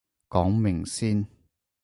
[0.29, 1.27] 講明先